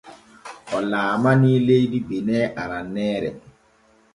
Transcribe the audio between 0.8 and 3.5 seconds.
laalanii leydi bene aranneere.